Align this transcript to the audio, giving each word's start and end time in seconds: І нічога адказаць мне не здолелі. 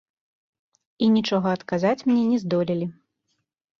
І 1.05 1.11
нічога 1.19 1.47
адказаць 1.57 2.05
мне 2.11 2.23
не 2.33 2.37
здолелі. 2.45 2.87